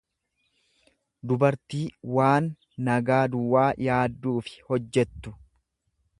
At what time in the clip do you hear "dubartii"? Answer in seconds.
1.31-1.83